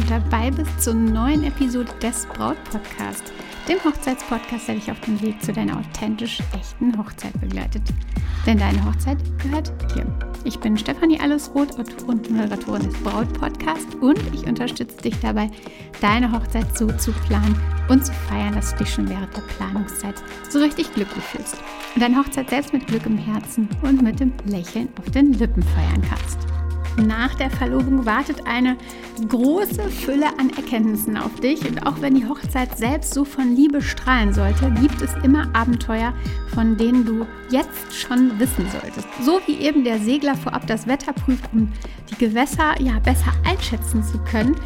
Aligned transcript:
du 0.00 0.06
dabei 0.06 0.50
bist 0.50 0.80
zur 0.80 0.94
neuen 0.94 1.44
Episode 1.44 1.90
des 2.02 2.26
Braut 2.26 2.56
Podcast, 2.64 3.32
dem 3.68 3.78
Hochzeitspodcast, 3.84 4.68
der 4.68 4.76
dich 4.76 4.90
auf 4.90 5.00
dem 5.00 5.20
Weg 5.20 5.42
zu 5.42 5.52
deiner 5.52 5.78
authentisch 5.78 6.40
echten 6.58 6.96
Hochzeit 6.96 7.38
begleitet. 7.40 7.82
Denn 8.46 8.58
deine 8.58 8.82
Hochzeit 8.84 9.18
gehört 9.42 9.72
dir. 9.94 10.06
Ich 10.44 10.58
bin 10.58 10.76
Stefanie 10.78 11.20
Allesroth, 11.20 11.78
Autorin 11.78 12.06
und 12.06 12.30
Moderatorin 12.30 12.82
des 12.82 12.94
Braut 13.00 13.32
Podcast 13.34 13.94
und 14.00 14.18
ich 14.32 14.46
unterstütze 14.46 14.96
dich 15.02 15.18
dabei, 15.20 15.50
deine 16.00 16.32
Hochzeit 16.32 16.78
so 16.78 16.86
zu 16.92 17.12
planen 17.12 17.56
und 17.88 18.04
zu 18.04 18.12
feiern, 18.12 18.54
dass 18.54 18.72
du 18.72 18.84
dich 18.84 18.94
schon 18.94 19.08
während 19.08 19.36
der 19.36 19.42
Planungszeit 19.42 20.14
so 20.48 20.60
richtig 20.60 20.94
glücklich 20.94 21.24
fühlst 21.24 21.56
und 21.94 22.02
deine 22.02 22.16
Hochzeit 22.16 22.48
selbst 22.48 22.72
mit 22.72 22.86
Glück 22.86 23.04
im 23.04 23.18
Herzen 23.18 23.68
und 23.82 24.02
mit 24.02 24.20
dem 24.20 24.32
Lächeln 24.46 24.88
auf 24.98 25.10
den 25.10 25.34
Lippen 25.34 25.62
feiern 25.62 26.02
kannst. 26.08 26.49
Nach 26.96 27.34
der 27.34 27.50
Verlobung 27.50 28.04
wartet 28.04 28.46
eine 28.46 28.76
große 29.28 29.82
Fülle 29.88 30.26
an 30.38 30.50
Erkenntnissen 30.50 31.16
auf 31.16 31.34
dich 31.36 31.66
und 31.68 31.86
auch 31.86 32.00
wenn 32.00 32.14
die 32.14 32.26
Hochzeit 32.26 32.76
selbst 32.76 33.14
so 33.14 33.24
von 33.24 33.54
Liebe 33.54 33.80
strahlen 33.80 34.32
sollte, 34.34 34.70
gibt 34.80 35.00
es 35.02 35.14
immer 35.22 35.48
Abenteuer, 35.54 36.12
von 36.54 36.76
denen 36.76 37.04
du 37.04 37.26
jetzt 37.50 37.94
schon 37.94 38.38
wissen 38.38 38.66
solltest. 38.70 39.06
So 39.22 39.40
wie 39.46 39.58
eben 39.58 39.84
der 39.84 39.98
Segler 39.98 40.34
vorab 40.34 40.66
das 40.66 40.86
Wetter 40.86 41.12
prüft, 41.12 41.44
um 41.52 41.72
die 42.10 42.16
Gewässer 42.16 42.80
ja 42.80 42.98
besser 42.98 43.32
einschätzen 43.44 44.02
zu 44.02 44.18
können, 44.18 44.56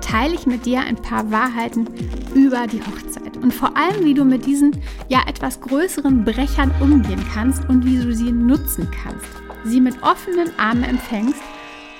teile 0.00 0.34
ich 0.34 0.46
mit 0.46 0.66
dir 0.66 0.80
ein 0.80 0.96
paar 0.96 1.30
Wahrheiten 1.30 1.88
über 2.34 2.66
die 2.66 2.80
Hochzeit 2.80 3.36
und 3.38 3.52
vor 3.52 3.76
allem, 3.76 4.04
wie 4.04 4.14
du 4.14 4.24
mit 4.24 4.46
diesen 4.46 4.72
ja 5.08 5.20
etwas 5.26 5.60
größeren 5.60 6.24
Brechern 6.24 6.70
umgehen 6.80 7.24
kannst 7.34 7.68
und 7.68 7.84
wie 7.84 7.98
du 7.98 8.14
sie 8.14 8.32
nutzen 8.32 8.88
kannst. 9.02 9.26
Sie 9.64 9.80
mit 9.80 10.00
offenen 10.02 10.50
Armen 10.58 10.84
empfängst 10.84 11.42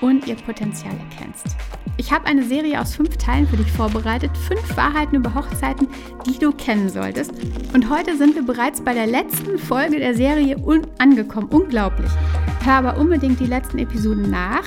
und 0.00 0.26
ihr 0.26 0.36
Potenzial 0.36 0.94
erkennst. 1.10 1.56
Ich 1.98 2.12
habe 2.12 2.26
eine 2.26 2.42
Serie 2.42 2.80
aus 2.80 2.94
fünf 2.94 3.16
Teilen 3.16 3.48
für 3.48 3.56
dich 3.56 3.72
vorbereitet, 3.72 4.30
fünf 4.36 4.76
Wahrheiten 4.76 5.16
über 5.16 5.34
Hochzeiten, 5.34 5.88
die 6.26 6.38
du 6.38 6.52
kennen 6.52 6.90
solltest. 6.90 7.32
Und 7.72 7.88
heute 7.88 8.16
sind 8.16 8.34
wir 8.34 8.44
bereits 8.44 8.82
bei 8.82 8.92
der 8.92 9.06
letzten 9.06 9.58
Folge 9.58 9.98
der 9.98 10.14
Serie 10.14 10.56
angekommen. 10.98 11.48
Unglaublich. 11.48 12.10
Hör 12.64 12.74
aber 12.74 12.98
unbedingt 12.98 13.40
die 13.40 13.46
letzten 13.46 13.78
Episoden 13.78 14.30
nach, 14.30 14.64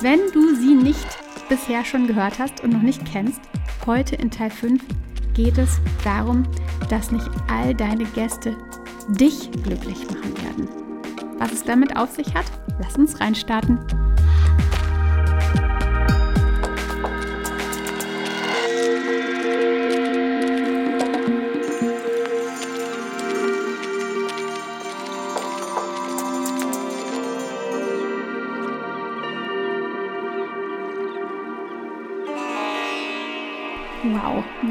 wenn 0.00 0.20
du 0.32 0.54
sie 0.54 0.74
nicht 0.74 1.06
bisher 1.48 1.84
schon 1.84 2.06
gehört 2.06 2.38
hast 2.38 2.62
und 2.62 2.72
noch 2.72 2.82
nicht 2.82 3.04
kennst. 3.04 3.40
Heute 3.86 4.14
in 4.16 4.30
Teil 4.30 4.50
5 4.50 4.82
geht 5.34 5.58
es 5.58 5.80
darum, 6.04 6.44
dass 6.88 7.10
nicht 7.10 7.28
all 7.48 7.74
deine 7.74 8.04
Gäste 8.04 8.56
dich 9.08 9.50
glücklich 9.64 10.06
machen 10.08 10.34
werden. 10.44 10.68
Was 11.38 11.52
es 11.52 11.64
damit 11.64 11.96
auf 11.96 12.12
sich 12.12 12.34
hat, 12.34 12.44
lass 12.78 12.96
uns 12.96 13.18
reinstarten. 13.18 13.80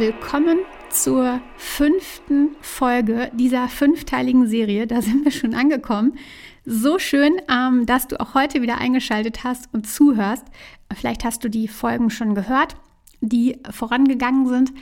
Willkommen 0.01 0.57
zur 0.89 1.41
fünften 1.57 2.55
Folge 2.59 3.29
dieser 3.35 3.67
fünfteiligen 3.67 4.47
Serie. 4.47 4.87
Da 4.87 4.99
sind 4.99 5.23
wir 5.23 5.31
schon 5.31 5.53
angekommen. 5.53 6.17
So 6.65 6.97
schön, 6.97 7.39
ähm, 7.47 7.85
dass 7.85 8.07
du 8.07 8.19
auch 8.19 8.33
heute 8.33 8.63
wieder 8.63 8.79
eingeschaltet 8.79 9.43
hast 9.43 9.71
und 9.75 9.87
zuhörst. 9.87 10.43
Vielleicht 10.91 11.23
hast 11.23 11.43
du 11.43 11.51
die 11.51 11.67
Folgen 11.67 12.09
schon 12.09 12.33
gehört, 12.33 12.77
die 13.19 13.59
vorangegangen 13.69 14.47
sind. 14.47 14.73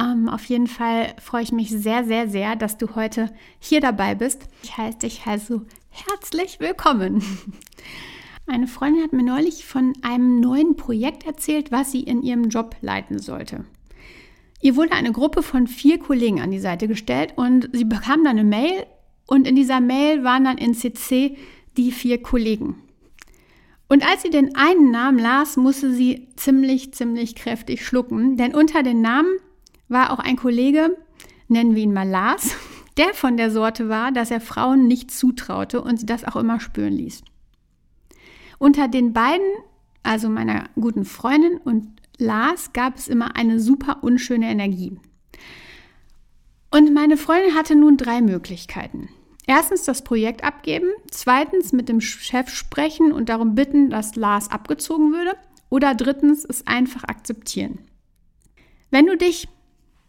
Ähm, 0.00 0.30
auf 0.30 0.46
jeden 0.46 0.68
Fall 0.68 1.16
freue 1.20 1.42
ich 1.42 1.52
mich 1.52 1.68
sehr, 1.68 2.04
sehr, 2.04 2.30
sehr, 2.30 2.56
dass 2.56 2.78
du 2.78 2.94
heute 2.94 3.30
hier 3.58 3.82
dabei 3.82 4.14
bist. 4.14 4.48
Ich 4.62 4.78
heiße 4.78 5.00
dich 5.00 5.26
also 5.26 5.66
herzlich 5.90 6.60
willkommen. 6.60 7.22
Eine 8.46 8.68
Freundin 8.68 9.02
hat 9.02 9.12
mir 9.12 9.22
neulich 9.22 9.66
von 9.66 9.92
einem 10.00 10.40
neuen 10.40 10.76
Projekt 10.76 11.26
erzählt, 11.26 11.70
was 11.72 11.92
sie 11.92 12.04
in 12.04 12.22
ihrem 12.22 12.48
Job 12.48 12.74
leiten 12.80 13.18
sollte. 13.18 13.66
Ihr 14.62 14.76
wurde 14.76 14.92
eine 14.92 15.10
Gruppe 15.10 15.42
von 15.42 15.66
vier 15.66 15.98
Kollegen 15.98 16.40
an 16.40 16.52
die 16.52 16.60
Seite 16.60 16.86
gestellt 16.86 17.34
und 17.34 17.68
sie 17.72 17.84
bekam 17.84 18.22
dann 18.22 18.38
eine 18.38 18.44
Mail 18.44 18.86
und 19.26 19.46
in 19.46 19.56
dieser 19.56 19.80
Mail 19.80 20.22
waren 20.22 20.44
dann 20.44 20.56
in 20.56 20.72
CC 20.72 21.36
die 21.76 21.90
vier 21.90 22.22
Kollegen. 22.22 22.76
Und 23.88 24.08
als 24.08 24.22
sie 24.22 24.30
den 24.30 24.54
einen 24.54 24.92
Namen 24.92 25.18
las, 25.18 25.56
musste 25.56 25.92
sie 25.92 26.28
ziemlich, 26.36 26.94
ziemlich 26.94 27.34
kräftig 27.34 27.84
schlucken, 27.84 28.36
denn 28.36 28.54
unter 28.54 28.84
den 28.84 29.02
Namen 29.02 29.36
war 29.88 30.12
auch 30.12 30.20
ein 30.20 30.36
Kollege, 30.36 30.96
nennen 31.48 31.74
wir 31.74 31.82
ihn 31.82 31.92
mal 31.92 32.08
Lars, 32.08 32.56
der 32.96 33.14
von 33.14 33.36
der 33.36 33.50
Sorte 33.50 33.88
war, 33.88 34.12
dass 34.12 34.30
er 34.30 34.40
Frauen 34.40 34.86
nicht 34.86 35.10
zutraute 35.10 35.82
und 35.82 35.98
sie 35.98 36.06
das 36.06 36.24
auch 36.24 36.36
immer 36.36 36.60
spüren 36.60 36.92
ließ. 36.92 37.22
Unter 38.58 38.86
den 38.86 39.12
beiden, 39.12 39.46
also 40.04 40.28
meiner 40.28 40.68
guten 40.76 41.04
Freundin 41.04 41.58
und 41.58 42.01
Lars 42.18 42.72
gab 42.72 42.96
es 42.96 43.08
immer 43.08 43.36
eine 43.36 43.60
super 43.60 43.98
unschöne 44.02 44.50
Energie. 44.50 44.98
Und 46.70 46.94
meine 46.94 47.16
Freundin 47.16 47.54
hatte 47.54 47.74
nun 47.74 47.96
drei 47.96 48.20
Möglichkeiten. 48.22 49.08
Erstens 49.46 49.84
das 49.84 50.04
Projekt 50.04 50.44
abgeben, 50.44 50.88
zweitens 51.10 51.72
mit 51.72 51.88
dem 51.88 52.00
Chef 52.00 52.48
sprechen 52.48 53.12
und 53.12 53.28
darum 53.28 53.54
bitten, 53.54 53.90
dass 53.90 54.16
Lars 54.16 54.50
abgezogen 54.50 55.12
würde 55.12 55.36
oder 55.68 55.94
drittens 55.94 56.44
es 56.44 56.66
einfach 56.66 57.04
akzeptieren. 57.04 57.80
Wenn 58.90 59.06
du 59.06 59.16
dich 59.16 59.48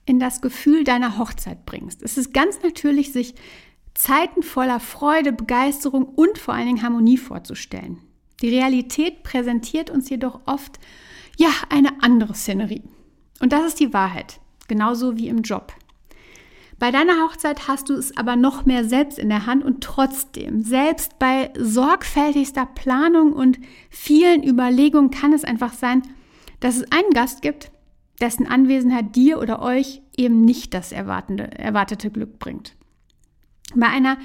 in 0.05 0.19
das 0.19 0.41
Gefühl 0.41 0.83
deiner 0.83 1.17
Hochzeit 1.17 1.65
bringst, 1.65 2.01
ist 2.01 2.17
es 2.17 2.31
ganz 2.31 2.61
natürlich, 2.61 3.11
sich 3.11 3.33
Zeiten 3.95 4.43
voller 4.43 4.79
Freude, 4.79 5.31
Begeisterung 5.31 6.03
und 6.03 6.37
vor 6.37 6.53
allen 6.53 6.67
Dingen 6.67 6.83
Harmonie 6.83 7.17
vorzustellen. 7.17 7.99
Die 8.41 8.49
Realität 8.49 9.23
präsentiert 9.23 9.89
uns 9.89 10.09
jedoch 10.09 10.41
oft 10.45 10.79
ja, 11.37 11.49
eine 11.69 12.01
andere 12.03 12.33
Szenerie. 12.33 12.83
Und 13.39 13.51
das 13.53 13.65
ist 13.65 13.79
die 13.79 13.93
Wahrheit, 13.93 14.39
genauso 14.67 15.17
wie 15.17 15.27
im 15.27 15.41
Job. 15.41 15.73
Bei 16.79 16.91
deiner 16.91 17.23
Hochzeit 17.23 17.67
hast 17.67 17.89
du 17.89 17.93
es 17.93 18.17
aber 18.17 18.35
noch 18.35 18.65
mehr 18.65 18.83
selbst 18.83 19.17
in 19.17 19.29
der 19.29 19.45
Hand 19.45 19.63
und 19.63 19.81
trotzdem, 19.81 20.61
selbst 20.61 21.17
bei 21.19 21.51
sorgfältigster 21.57 22.65
Planung 22.65 23.33
und 23.33 23.59
vielen 23.89 24.43
Überlegungen 24.43 25.11
kann 25.11 25.33
es 25.33 25.43
einfach 25.43 25.73
sein, 25.73 26.01
dass 26.59 26.77
es 26.77 26.91
einen 26.91 27.11
Gast 27.11 27.41
gibt, 27.41 27.71
dessen 28.19 28.47
Anwesenheit 28.47 29.15
dir 29.15 29.39
oder 29.39 29.61
euch 29.61 30.01
eben 30.17 30.45
nicht 30.45 30.73
das 30.73 30.91
erwartete 30.91 32.09
Glück 32.09 32.39
bringt. 32.39 32.75
Bei 33.75 33.87
einer 33.87 34.17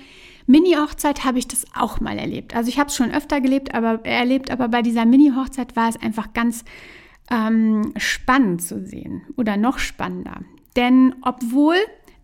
Mini-Hochzeit 0.47 1.25
habe 1.25 1.38
ich 1.38 1.47
das 1.47 1.66
auch 1.75 2.00
mal 2.00 2.19
erlebt. 2.19 2.56
Also 2.56 2.69
ich 2.69 2.78
habe 2.78 2.88
es 2.88 2.97
schon 2.97 3.12
öfter 3.12 3.41
gelebt, 3.41 3.75
aber 3.75 4.04
erlebt, 4.04 4.50
aber 4.50 4.69
bei 4.69 4.82
dieser 4.82 5.04
Mini-Hochzeit 5.04 5.76
war 5.76 5.88
es 5.88 6.00
einfach 6.00 6.32
ganz 6.32 6.64
ähm, 7.31 7.92
spannend 7.97 8.62
zu 8.62 8.84
sehen 8.84 9.22
oder 9.37 9.56
noch 9.56 9.78
spannender. 9.78 10.40
Denn 10.76 11.14
obwohl 11.22 11.76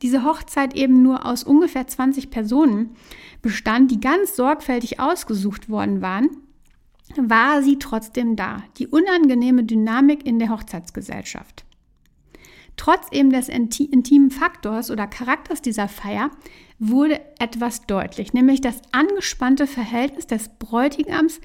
diese 0.02 0.25
Hochzeit 0.25 0.75
eben 0.75 1.02
nur 1.02 1.26
aus 1.26 1.44
ungefähr 1.44 1.87
20 1.87 2.31
Personen 2.31 2.90
bestand, 3.43 3.90
die 3.90 4.00
ganz 4.00 4.37
sorgfältig 4.37 5.00
ausgesucht 5.00 5.69
worden 5.69 6.02
waren, 6.02 6.28
war 7.16 7.62
sie 7.62 7.78
trotzdem 7.78 8.37
da. 8.37 8.62
Die 8.78 8.87
unangenehme 8.87 9.64
Dynamik 9.64 10.26
in 10.26 10.38
der 10.38 10.50
Hochzeitsgesellschaft. 10.50 11.63
Trotz 12.76 13.06
eben 13.12 13.30
des 13.30 13.48
intimen 13.48 14.30
Faktors 14.30 14.90
oder 14.90 15.06
Charakters 15.06 15.62
dieser 15.62 15.88
Feier 15.88 16.30
wurde 16.78 17.20
etwas 17.38 17.86
deutlich, 17.86 18.32
nämlich 18.32 18.60
das 18.60 18.80
angespannte 18.92 19.66
Verhältnis 19.66 20.26
des 20.26 20.48
Bräutigams 20.58 21.40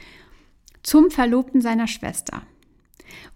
zum 0.81 1.11
Verlobten 1.11 1.61
seiner 1.61 1.87
Schwester. 1.87 2.41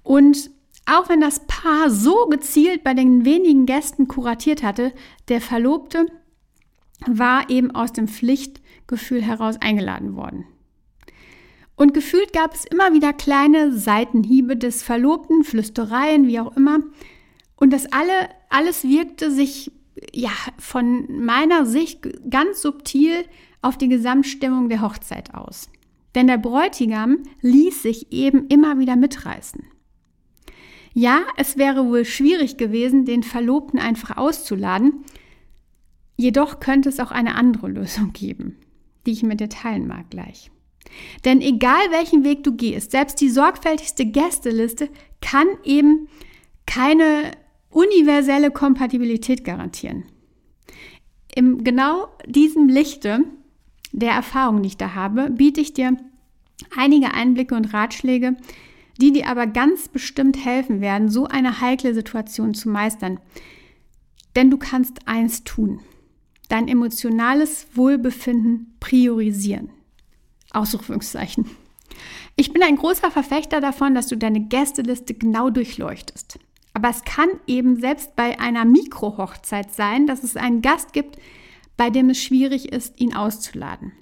Und 0.01 0.49
auch 0.85 1.07
wenn 1.07 1.21
das 1.21 1.41
Paar 1.47 1.89
so 1.89 2.25
gezielt 2.25 2.83
bei 2.83 2.93
den 2.93 3.25
wenigen 3.25 3.65
Gästen 3.65 4.07
kuratiert 4.07 4.63
hatte, 4.63 4.91
der 5.29 5.39
Verlobte 5.39 6.05
war 7.07 7.49
eben 7.49 7.71
aus 7.71 7.93
dem 7.93 8.07
Pflichtgefühl 8.07 9.21
heraus 9.21 9.57
eingeladen 9.61 10.15
worden. 10.15 10.45
Und 11.75 11.93
gefühlt 11.93 12.33
gab 12.33 12.53
es 12.53 12.65
immer 12.65 12.93
wieder 12.93 13.13
kleine 13.13 13.75
Seitenhiebe 13.75 14.55
des 14.55 14.83
Verlobten, 14.83 15.43
Flüstereien, 15.43 16.27
wie 16.27 16.39
auch 16.39 16.55
immer. 16.55 16.79
Und 17.63 17.71
das 17.71 17.85
alle, 17.93 18.27
alles 18.49 18.83
wirkte 18.83 19.31
sich 19.31 19.71
ja, 20.11 20.31
von 20.59 21.23
meiner 21.23 21.65
Sicht 21.65 22.01
ganz 22.29 22.61
subtil 22.61 23.23
auf 23.61 23.77
die 23.77 23.87
Gesamtstimmung 23.87 24.67
der 24.67 24.81
Hochzeit 24.81 25.33
aus. 25.33 25.69
Denn 26.13 26.27
der 26.27 26.39
Bräutigam 26.39 27.23
ließ 27.39 27.81
sich 27.81 28.11
eben 28.11 28.47
immer 28.47 28.79
wieder 28.79 28.97
mitreißen. 28.97 29.63
Ja, 30.93 31.21
es 31.37 31.55
wäre 31.55 31.87
wohl 31.87 32.03
schwierig 32.03 32.57
gewesen, 32.57 33.05
den 33.05 33.23
Verlobten 33.23 33.79
einfach 33.79 34.17
auszuladen. 34.17 35.05
Jedoch 36.17 36.59
könnte 36.59 36.89
es 36.89 36.99
auch 36.99 37.11
eine 37.11 37.35
andere 37.35 37.69
Lösung 37.69 38.11
geben, 38.11 38.57
die 39.05 39.13
ich 39.13 39.23
mit 39.23 39.39
dir 39.39 39.47
teilen 39.47 39.87
mag 39.87 40.09
gleich. 40.09 40.51
Denn 41.23 41.39
egal 41.39 41.91
welchen 41.91 42.25
Weg 42.25 42.43
du 42.43 42.57
gehst, 42.57 42.91
selbst 42.91 43.21
die 43.21 43.29
sorgfältigste 43.29 44.05
Gästeliste 44.05 44.89
kann 45.21 45.47
eben 45.63 46.09
keine 46.65 47.31
universelle 47.73 48.51
Kompatibilität 48.51 49.43
garantieren. 49.43 50.03
Im 51.35 51.63
genau 51.63 52.07
diesem 52.27 52.69
Lichte 52.69 53.23
der 53.91 54.11
Erfahrung, 54.11 54.61
die 54.61 54.67
ich 54.67 54.77
da 54.77 54.93
habe, 54.93 55.29
biete 55.31 55.61
ich 55.61 55.73
dir 55.73 55.97
einige 56.75 57.13
Einblicke 57.13 57.55
und 57.55 57.73
Ratschläge, 57.73 58.35
die 59.01 59.11
dir 59.11 59.27
aber 59.27 59.47
ganz 59.47 59.87
bestimmt 59.87 60.45
helfen 60.45 60.81
werden, 60.81 61.09
so 61.09 61.25
eine 61.25 61.61
heikle 61.61 61.93
Situation 61.93 62.53
zu 62.53 62.69
meistern. 62.69 63.19
Denn 64.35 64.51
du 64.51 64.57
kannst 64.57 65.07
eins 65.07 65.43
tun, 65.43 65.79
dein 66.49 66.67
emotionales 66.67 67.67
Wohlbefinden 67.73 68.75
priorisieren. 68.79 69.69
Ausrufungszeichen. 70.51 71.49
Ich 72.35 72.53
bin 72.53 72.63
ein 72.63 72.75
großer 72.75 73.11
Verfechter 73.11 73.61
davon, 73.61 73.95
dass 73.95 74.07
du 74.07 74.17
deine 74.17 74.41
Gästeliste 74.41 75.13
genau 75.13 75.49
durchleuchtest. 75.49 76.39
Aber 76.73 76.89
es 76.89 77.03
kann 77.03 77.29
eben 77.47 77.79
selbst 77.79 78.15
bei 78.15 78.39
einer 78.39 78.65
Mikrohochzeit 78.65 79.71
sein, 79.71 80.07
dass 80.07 80.23
es 80.23 80.35
einen 80.35 80.61
Gast 80.61 80.93
gibt, 80.93 81.17
bei 81.77 81.89
dem 81.89 82.09
es 82.09 82.21
schwierig 82.21 82.71
ist, 82.71 82.99
ihn 82.99 83.13
auszuladen. 83.15 83.93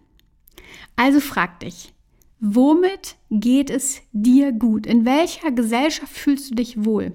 Also 0.96 1.20
frag 1.20 1.60
dich, 1.60 1.94
womit 2.40 3.16
geht 3.30 3.70
es 3.70 4.02
dir 4.12 4.52
gut? 4.52 4.86
In 4.86 5.06
welcher 5.06 5.52
Gesellschaft 5.52 6.14
fühlst 6.14 6.52
du 6.52 6.56
dich 6.56 6.86
wohl? 6.86 7.14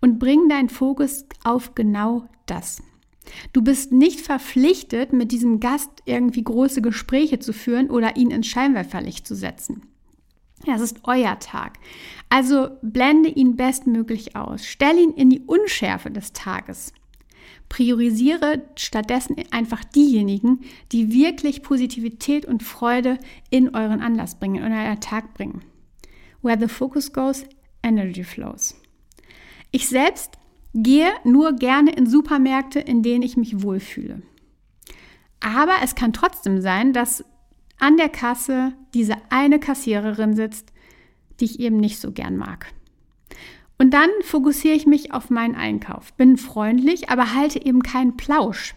Und 0.00 0.18
bring 0.18 0.48
deinen 0.48 0.68
Fokus 0.68 1.24
auf 1.44 1.74
genau 1.74 2.28
das. 2.46 2.82
Du 3.52 3.62
bist 3.62 3.92
nicht 3.92 4.20
verpflichtet, 4.20 5.12
mit 5.12 5.32
diesem 5.32 5.60
Gast 5.60 5.90
irgendwie 6.06 6.42
große 6.42 6.80
Gespräche 6.80 7.38
zu 7.38 7.52
führen 7.52 7.90
oder 7.90 8.16
ihn 8.16 8.30
ins 8.30 8.46
Scheinwerferlicht 8.46 9.26
zu 9.26 9.34
setzen. 9.34 9.82
Es 10.74 10.80
ist 10.80 11.00
euer 11.04 11.38
Tag. 11.38 11.78
Also 12.28 12.70
blende 12.82 13.28
ihn 13.28 13.56
bestmöglich 13.56 14.36
aus. 14.36 14.66
Stell 14.66 14.98
ihn 14.98 15.12
in 15.12 15.30
die 15.30 15.40
Unschärfe 15.40 16.10
des 16.10 16.32
Tages. 16.32 16.92
Priorisiere 17.68 18.62
stattdessen 18.76 19.36
einfach 19.50 19.84
diejenigen, 19.84 20.60
die 20.92 21.12
wirklich 21.12 21.62
Positivität 21.62 22.46
und 22.46 22.62
Freude 22.62 23.18
in 23.50 23.74
euren 23.74 24.00
Anlass 24.00 24.38
bringen, 24.38 24.64
in 24.64 24.72
euren 24.72 25.00
Tag 25.00 25.34
bringen. 25.34 25.62
Where 26.40 26.58
the 26.58 26.68
focus 26.68 27.12
goes, 27.12 27.44
energy 27.82 28.24
flows. 28.24 28.74
Ich 29.70 29.88
selbst 29.88 30.38
gehe 30.74 31.10
nur 31.24 31.52
gerne 31.52 31.92
in 31.92 32.06
Supermärkte, 32.06 32.80
in 32.80 33.02
denen 33.02 33.22
ich 33.22 33.36
mich 33.36 33.62
wohlfühle. 33.62 34.22
Aber 35.40 35.74
es 35.82 35.94
kann 35.94 36.12
trotzdem 36.12 36.60
sein, 36.60 36.92
dass 36.92 37.24
an 37.78 37.96
der 37.96 38.08
Kasse 38.08 38.72
diese 38.94 39.14
eine 39.30 39.58
Kassiererin 39.58 40.34
sitzt, 40.34 40.72
die 41.40 41.44
ich 41.44 41.60
eben 41.60 41.76
nicht 41.76 42.00
so 42.00 42.12
gern 42.12 42.36
mag. 42.36 42.66
Und 43.78 43.94
dann 43.94 44.10
fokussiere 44.22 44.74
ich 44.74 44.86
mich 44.86 45.12
auf 45.12 45.30
meinen 45.30 45.54
Einkauf, 45.54 46.12
bin 46.14 46.36
freundlich, 46.36 47.10
aber 47.10 47.34
halte 47.34 47.64
eben 47.64 47.82
keinen 47.82 48.16
Plausch. 48.16 48.74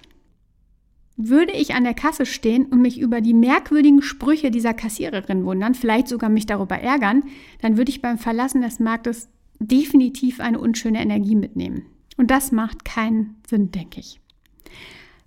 Würde 1.18 1.54
ich 1.54 1.74
an 1.74 1.84
der 1.84 1.96
Kasse 1.96 2.26
stehen 2.26 2.66
und 2.66 2.82
mich 2.82 3.00
über 3.00 3.20
die 3.20 3.34
merkwürdigen 3.34 4.02
Sprüche 4.02 4.52
dieser 4.52 4.74
Kassiererin 4.74 5.44
wundern, 5.46 5.74
vielleicht 5.74 6.08
sogar 6.08 6.30
mich 6.30 6.46
darüber 6.46 6.78
ärgern, 6.78 7.24
dann 7.62 7.78
würde 7.78 7.90
ich 7.90 8.02
beim 8.02 8.18
Verlassen 8.18 8.62
des 8.62 8.80
Marktes 8.80 9.30
definitiv 9.60 10.40
eine 10.40 10.60
unschöne 10.60 11.02
Energie 11.02 11.36
mitnehmen. 11.36 11.86
Und 12.18 12.32
das 12.32 12.52
macht 12.52 12.86
keinen 12.86 13.38
Sinn, 13.48 13.72
denke 13.72 14.00
ich. 14.00 14.20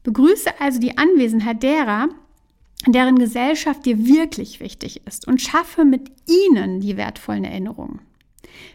Begrüße 0.04 0.50
also 0.60 0.78
die 0.78 0.98
Anwesenheit 0.98 1.62
derer, 1.62 2.08
deren 2.92 3.18
Gesellschaft 3.18 3.86
dir 3.86 4.06
wirklich 4.06 4.60
wichtig 4.60 5.06
ist 5.06 5.26
und 5.26 5.40
schaffe 5.40 5.84
mit 5.84 6.10
ihnen 6.28 6.80
die 6.80 6.96
wertvollen 6.96 7.44
Erinnerungen. 7.44 8.00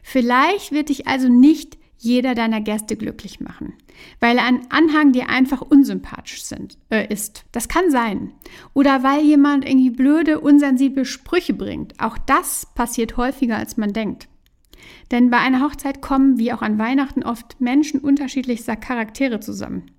Vielleicht 0.04 0.72
wird 0.72 0.90
dich 0.90 1.08
also 1.08 1.30
nicht 1.30 1.78
jeder 1.98 2.34
deiner 2.34 2.62
Gäste 2.62 2.96
glücklich 2.96 3.42
machen, 3.42 3.74
weil 4.22 4.40
ein 4.40 4.72
Anhang 4.72 5.12
dir 5.12 5.30
einfach 5.30 5.62
unsympathisch 5.62 6.44
sind, 6.44 6.78
äh, 6.90 7.12
ist. 7.12 7.44
Das 7.52 7.68
kann 7.68 7.92
sein. 7.92 8.32
Oder 8.74 9.04
weil 9.04 9.22
jemand 9.22 9.66
irgendwie 9.68 9.90
blöde, 9.90 10.40
unsensible 10.40 11.04
Sprüche 11.04 11.54
bringt. 11.54 12.00
Auch 12.00 12.18
das 12.18 12.68
passiert 12.74 13.18
häufiger, 13.18 13.58
als 13.58 13.76
man 13.76 13.92
denkt. 13.92 14.30
Denn 15.12 15.30
bei 15.30 15.40
einer 15.40 15.62
Hochzeit 15.62 16.02
kommen, 16.02 16.40
wie 16.40 16.54
auch 16.54 16.62
an 16.62 16.80
Weihnachten, 16.80 17.24
oft 17.24 17.60
Menschen 17.60 18.00
unterschiedlichster 18.00 18.78
Charaktere 18.78 19.42
zusammen. 19.42 19.92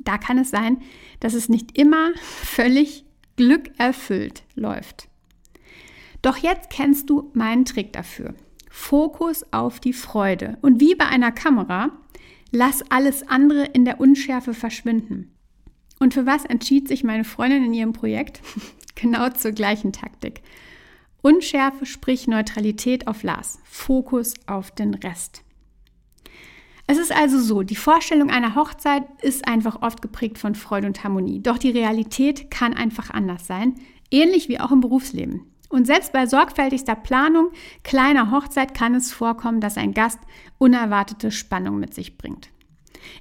Da 0.00 0.18
kann 0.18 0.36
es 0.36 0.50
sein, 0.50 0.82
dass 1.20 1.32
es 1.32 1.48
nicht 1.48 1.78
immer 1.78 2.10
völlig 2.16 3.05
glückerfüllt 3.36 4.42
läuft. 4.54 5.08
Doch 6.22 6.36
jetzt 6.38 6.70
kennst 6.70 7.08
du 7.10 7.30
meinen 7.34 7.64
Trick 7.64 7.92
dafür. 7.92 8.34
Fokus 8.70 9.44
auf 9.52 9.80
die 9.80 9.92
Freude. 9.92 10.58
Und 10.60 10.80
wie 10.80 10.94
bei 10.94 11.06
einer 11.06 11.32
Kamera, 11.32 11.92
lass 12.50 12.82
alles 12.90 13.26
andere 13.28 13.64
in 13.64 13.84
der 13.84 14.00
Unschärfe 14.00 14.54
verschwinden. 14.54 15.32
Und 15.98 16.14
für 16.14 16.26
was 16.26 16.44
entschied 16.44 16.88
sich 16.88 17.04
meine 17.04 17.24
Freundin 17.24 17.64
in 17.64 17.74
ihrem 17.74 17.92
Projekt? 17.92 18.42
genau 18.94 19.30
zur 19.30 19.52
gleichen 19.52 19.92
Taktik. 19.92 20.42
Unschärfe, 21.22 21.86
sprich 21.86 22.28
Neutralität 22.28 23.08
auf 23.08 23.22
Lars. 23.22 23.58
Fokus 23.64 24.34
auf 24.46 24.70
den 24.70 24.94
Rest. 24.94 25.42
Es 26.88 26.98
ist 26.98 27.12
also 27.12 27.40
so, 27.40 27.62
die 27.62 27.76
Vorstellung 27.76 28.30
einer 28.30 28.54
Hochzeit 28.54 29.04
ist 29.22 29.48
einfach 29.48 29.82
oft 29.82 30.02
geprägt 30.02 30.38
von 30.38 30.54
Freude 30.54 30.86
und 30.86 31.02
Harmonie. 31.02 31.40
Doch 31.42 31.58
die 31.58 31.70
Realität 31.70 32.50
kann 32.50 32.74
einfach 32.74 33.10
anders 33.10 33.46
sein, 33.46 33.74
ähnlich 34.10 34.48
wie 34.48 34.60
auch 34.60 34.70
im 34.70 34.80
Berufsleben. 34.80 35.42
Und 35.68 35.86
selbst 35.86 36.12
bei 36.12 36.26
sorgfältigster 36.26 36.94
Planung 36.94 37.50
kleiner 37.82 38.30
Hochzeit 38.30 38.72
kann 38.72 38.94
es 38.94 39.12
vorkommen, 39.12 39.60
dass 39.60 39.76
ein 39.76 39.94
Gast 39.94 40.20
unerwartete 40.58 41.32
Spannung 41.32 41.80
mit 41.80 41.92
sich 41.92 42.16
bringt. 42.16 42.50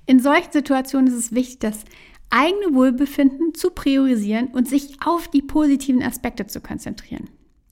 In 0.05 0.19
solchen 0.19 0.51
Situationen 0.51 1.07
ist 1.07 1.15
es 1.15 1.34
wichtig, 1.34 1.60
das 1.60 1.86
eigene 2.29 2.75
Wohlbefinden 2.75 3.55
zu 3.55 3.72
priorisieren 3.72 4.48
und 4.48 4.67
sich 4.67 4.98
auf 5.03 5.27
die 5.27 5.41
positiven 5.41 6.03
Aspekte 6.03 6.45
zu 6.45 6.62
konzentrieren, 6.62 7.29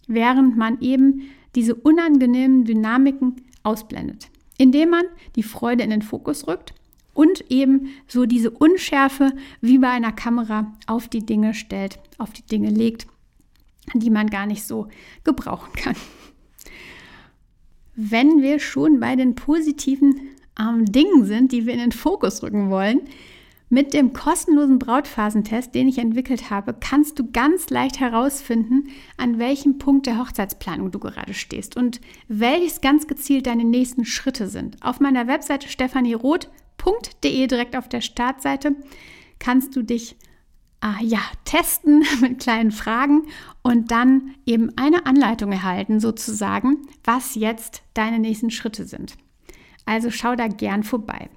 während 0.07 0.57
man 0.57 0.81
eben 0.81 1.29
diese 1.53 1.75
unangenehmen 1.75 2.65
Dynamiken 2.65 3.35
ausblendet 3.61 4.32
indem 4.63 4.91
man 4.91 5.03
die 5.35 5.43
Freude 5.43 5.83
in 5.83 5.89
den 5.89 6.01
Fokus 6.01 6.47
rückt 6.47 6.73
und 7.13 7.51
eben 7.51 7.89
so 8.07 8.25
diese 8.25 8.49
Unschärfe 8.49 9.33
wie 9.59 9.77
bei 9.77 9.89
einer 9.89 10.13
Kamera 10.13 10.71
auf 10.87 11.09
die 11.09 11.25
Dinge 11.25 11.53
stellt, 11.53 11.99
auf 12.17 12.31
die 12.31 12.45
Dinge 12.45 12.69
legt, 12.69 13.05
die 13.93 14.09
man 14.09 14.27
gar 14.27 14.45
nicht 14.45 14.63
so 14.63 14.87
gebrauchen 15.25 15.73
kann. 15.73 15.97
Wenn 17.95 18.41
wir 18.41 18.59
schon 18.59 19.01
bei 19.01 19.17
den 19.17 19.35
positiven 19.35 20.29
ähm, 20.57 20.85
Dingen 20.85 21.25
sind, 21.25 21.51
die 21.51 21.65
wir 21.65 21.73
in 21.73 21.81
den 21.81 21.91
Fokus 21.91 22.41
rücken 22.41 22.69
wollen, 22.69 23.01
mit 23.73 23.95
dem 23.95 24.13
kostenlosen 24.13 24.77
Brautphasentest, 24.77 25.73
den 25.73 25.87
ich 25.87 25.97
entwickelt 25.97 26.51
habe, 26.51 26.75
kannst 26.79 27.17
du 27.17 27.31
ganz 27.31 27.71
leicht 27.71 27.99
herausfinden, 27.99 28.89
an 29.17 29.39
welchem 29.39 29.79
Punkt 29.79 30.05
der 30.05 30.19
Hochzeitsplanung 30.19 30.91
du 30.91 30.99
gerade 30.99 31.33
stehst 31.33 31.75
und 31.75 31.99
welches 32.27 32.81
ganz 32.81 33.07
gezielt 33.07 33.47
deine 33.47 33.63
nächsten 33.63 34.05
Schritte 34.05 34.47
sind. 34.47 34.77
Auf 34.83 34.99
meiner 34.99 35.25
Webseite 35.25 35.69
stephanieroth.de 35.69 37.47
direkt 37.47 37.75
auf 37.75 37.89
der 37.89 38.01
Startseite 38.01 38.75
kannst 39.39 39.75
du 39.75 39.81
dich 39.81 40.17
äh, 40.83 41.03
ja, 41.03 41.21
testen 41.43 42.05
mit 42.21 42.41
kleinen 42.41 42.71
Fragen 42.71 43.23
und 43.63 43.89
dann 43.89 44.35
eben 44.45 44.69
eine 44.77 45.07
Anleitung 45.07 45.51
erhalten, 45.51 45.99
sozusagen, 45.99 46.77
was 47.03 47.33
jetzt 47.33 47.81
deine 47.95 48.19
nächsten 48.19 48.51
Schritte 48.51 48.85
sind. 48.85 49.17
Also 49.87 50.11
schau 50.11 50.35
da 50.35 50.47
gern 50.47 50.83
vorbei. 50.83 51.31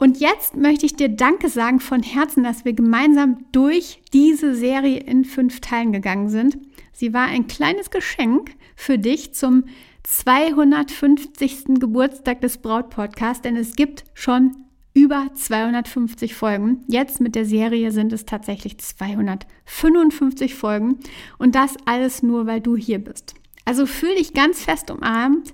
Und 0.00 0.18
jetzt 0.18 0.56
möchte 0.56 0.86
ich 0.86 0.96
dir 0.96 1.10
Danke 1.10 1.50
sagen 1.50 1.78
von 1.78 2.02
Herzen, 2.02 2.42
dass 2.42 2.64
wir 2.64 2.72
gemeinsam 2.72 3.44
durch 3.52 4.00
diese 4.14 4.54
Serie 4.54 4.98
in 5.00 5.26
fünf 5.26 5.60
Teilen 5.60 5.92
gegangen 5.92 6.30
sind. 6.30 6.56
Sie 6.94 7.12
war 7.12 7.26
ein 7.26 7.48
kleines 7.48 7.90
Geschenk 7.90 8.52
für 8.74 8.96
dich 8.96 9.34
zum 9.34 9.64
250. 10.04 11.78
Geburtstag 11.78 12.40
des 12.40 12.56
Braut-Podcasts, 12.56 13.42
denn 13.42 13.56
es 13.56 13.76
gibt 13.76 14.04
schon 14.14 14.56
über 14.94 15.26
250 15.34 16.34
Folgen. 16.34 16.82
Jetzt 16.86 17.20
mit 17.20 17.34
der 17.34 17.44
Serie 17.44 17.92
sind 17.92 18.14
es 18.14 18.24
tatsächlich 18.24 18.78
255 18.78 20.54
Folgen 20.54 20.98
und 21.36 21.54
das 21.54 21.76
alles 21.84 22.22
nur, 22.22 22.46
weil 22.46 22.62
du 22.62 22.74
hier 22.74 23.00
bist. 23.00 23.34
Also 23.66 23.84
fühl 23.84 24.14
dich 24.14 24.32
ganz 24.32 24.64
fest 24.64 24.90
umarmt. 24.90 25.52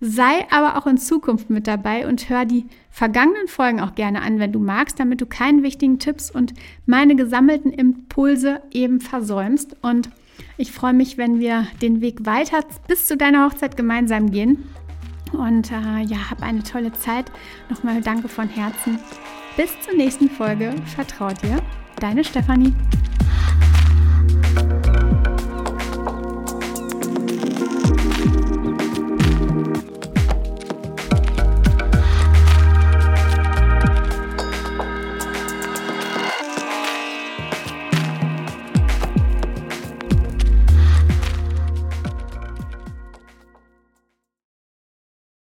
Sei 0.00 0.46
aber 0.50 0.76
auch 0.76 0.86
in 0.86 0.98
Zukunft 0.98 1.48
mit 1.50 1.66
dabei 1.66 2.06
und 2.06 2.28
hör 2.28 2.44
die 2.44 2.66
vergangenen 2.90 3.48
Folgen 3.48 3.80
auch 3.80 3.94
gerne 3.94 4.22
an, 4.22 4.38
wenn 4.38 4.52
du 4.52 4.58
magst, 4.58 5.00
damit 5.00 5.20
du 5.20 5.26
keinen 5.26 5.62
wichtigen 5.62 5.98
Tipps 5.98 6.30
und 6.30 6.52
meine 6.84 7.16
gesammelten 7.16 7.72
Impulse 7.72 8.60
eben 8.72 9.00
versäumst. 9.00 9.76
Und 9.82 10.10
ich 10.58 10.72
freue 10.72 10.92
mich, 10.92 11.16
wenn 11.16 11.40
wir 11.40 11.66
den 11.80 12.00
Weg 12.00 12.26
weiter 12.26 12.60
bis 12.88 13.06
zu 13.06 13.16
deiner 13.16 13.46
Hochzeit 13.46 13.76
gemeinsam 13.76 14.30
gehen 14.30 14.64
Und 15.32 15.70
äh, 15.72 16.02
ja, 16.02 16.30
hab 16.30 16.42
eine 16.42 16.62
tolle 16.62 16.92
Zeit. 16.92 17.30
Nochmal 17.68 18.00
danke 18.00 18.28
von 18.28 18.48
Herzen. 18.48 18.98
Bis 19.56 19.70
zur 19.80 19.94
nächsten 19.94 20.28
Folge. 20.30 20.74
Vertraut 20.94 21.42
dir. 21.42 21.62
Deine 22.00 22.24
Stefanie. 22.24 22.74